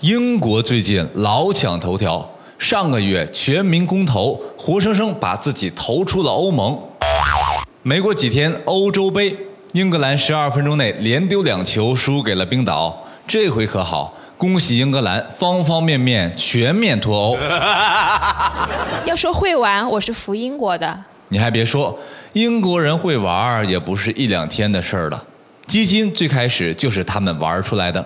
[0.00, 2.26] 英国最近老抢头条，
[2.58, 6.78] 上个月全民公投，活生生把自己投出了欧盟。
[7.82, 9.36] 没过几天，欧洲杯，
[9.72, 13.06] 英格兰十二分钟内连丢两球，输给了冰岛。
[13.28, 17.36] 这回可好，恭喜英格兰，方方面面全面脱欧。
[19.04, 20.98] 要说会玩，我是服英国的。
[21.28, 21.98] 你还别说，
[22.32, 25.22] 英国人会玩也不是一两天的事儿了。
[25.66, 28.02] 基金最开始就是他们玩出来的。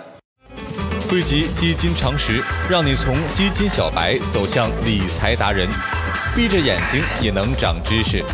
[1.08, 5.68] 汇集基金常识，让你从基金小白走向理财达人，
[6.34, 8.24] 闭着眼睛也能长知识。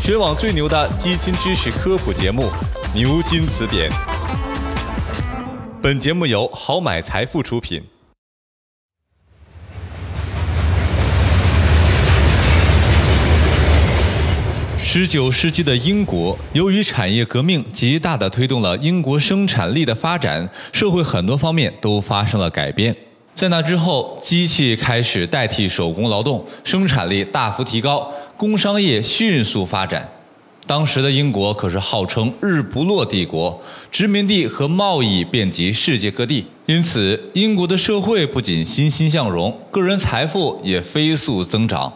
[0.00, 2.44] 全网最牛的基金知识科普节目
[2.94, 3.90] 《牛津词典》。
[5.82, 7.82] 本节目由好买财富出品。
[14.98, 22.96] 十九世纪的英国，由于产业革命极大地推动了英国生产力的发展，社会很多方面都发生了改变。
[23.34, 30.10] 在那之后，机器开始代替手工劳动，生产力大幅提高，工商业迅速发展。
[30.66, 33.60] 当时的英国可是号称“日不落帝国”，
[33.92, 41.92] 殖民地和贸易遍及世界各地，因此英国的社会不仅欣欣向荣，个人财富也飞速增长。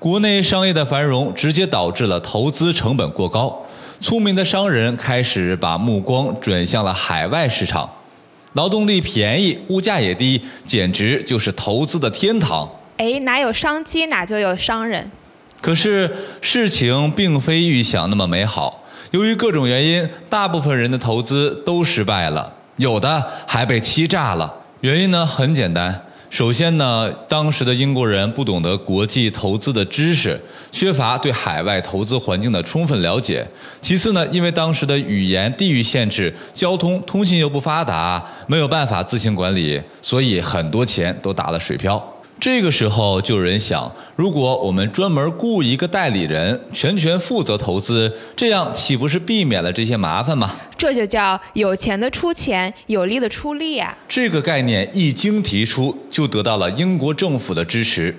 [0.00, 3.54] 国内商业的繁荣直接导致了投资成本过高，
[4.00, 7.88] 聪明的商人开始把目光转向了海外市场，
[8.54, 12.66] 劳动力便宜，物价也低，简直就是投资的天堂。
[12.96, 15.10] 哎，哪有商机哪就有商人。
[15.60, 24.50] 可是事情并非预想那么美好，由于各种原因，大部分人的投资都失败了，有的还被欺诈了。
[24.80, 26.06] 原因呢很简单。
[26.30, 33.44] 首先呢，当时的英国人不懂得国际投资的知识，缺乏对海外投资环境的充分了解。
[33.82, 42.00] 其次呢，因为当时的语言、地域限制，交通、通信又不发达，没有办法自行管理，所以很多钱都打了水漂。
[42.40, 50.56] 这个时候就有人想，如果我们专门雇一个代理人，全权负责投资，这样岂不是避免了这些麻烦吗？
[50.78, 53.94] 这就叫有钱的出钱，有力的出力呀。
[54.08, 58.16] 这个概念一经提出，就得到了英国政府的支持。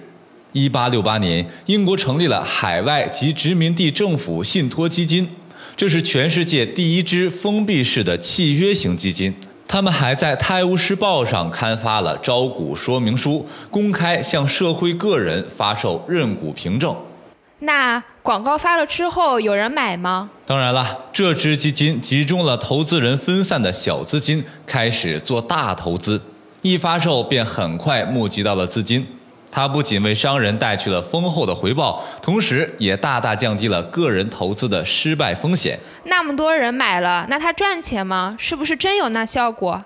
[0.51, 5.27] 一八六八年，英国成立了海外及殖民地政府信托基金，
[5.75, 9.33] 这是全世界第一支封闭式的契约型基金。
[9.71, 16.93] 他们还在《泰晤士报》上刊发了招股说明书，公开向社会个人发售认股凭证。
[17.59, 20.29] 那广告发了之后，有人买吗？
[20.45, 26.19] 当然了，这支基金集中了投资人分散的小资金，开始做大投资。
[26.61, 29.07] 一发售便很快募集到了资金。
[29.51, 35.77] 它不仅为商人带去了丰厚的回报，同时也大大降低了个人投资的失败风险。
[36.05, 38.35] 那么多人买了，那它赚钱吗？
[38.39, 39.83] 是不是真有那效果？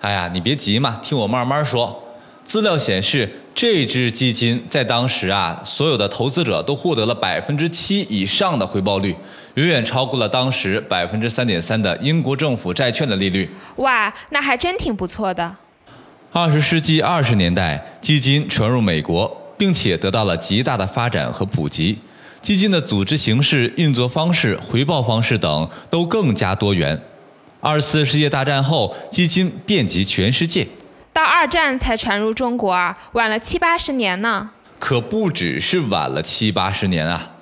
[0.00, 2.04] 哎呀，你别急嘛，听我慢慢说。
[2.42, 9.14] 资料显示，这支基金在当时啊，所有的投资者都获得了百分之七以上的回报率，
[9.54, 13.48] 远远超过了当时百分之三点三的英国政府债券的利率。
[13.76, 15.54] 哇，那还真挺不错的。
[16.32, 21.98] 二十世纪二十年代，基金传入美国，并且得到了极大的发展和普及。
[22.40, 27.02] 基金的组织形式、运作方式、回报方式等都更加多元。
[27.60, 30.64] 二次世界大战后，基金遍及全世界。
[31.12, 34.50] 到二战才传入中国啊，晚了七八十年呢。
[34.78, 37.32] 可不只是晚了七八十年啊。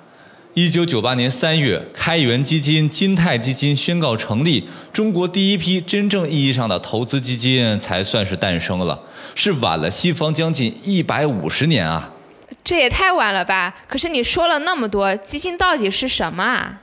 [0.61, 9.01] 一九九八年三月，开源基金金泰基金宣告成立，中国第一批真正意义上的投资基金才算是诞生了，
[9.35, 12.11] 是晚了西方将近一百五十年啊！
[12.61, 13.73] 这也太晚了吧？
[13.87, 16.81] 可是你说了那么多，基金到底是什么啊？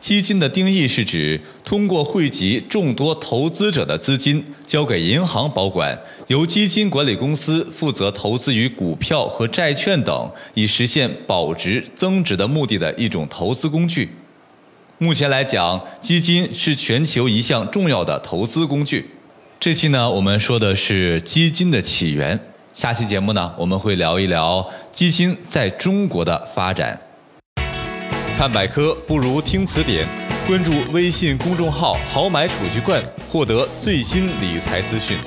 [0.00, 5.98] 基金的定义是指通过汇集众多投资者的资金，交给银行保管，
[6.28, 14.08] 由基金管理公司负责投资于股票和债券等，以实现保值增值的目的的一种投资工具。
[14.98, 19.10] 目前来讲，基金是全球一项重要的投资工具。
[19.60, 22.38] 这期呢，我们说的是基金的起源。
[22.72, 27.07] 下期节目呢，我们会聊一聊基金在中国的发展。
[28.38, 30.06] 看百科不如听词典，
[30.46, 35.18] 关注微信公众号“好买储蓄罐”，获得最新理财资讯。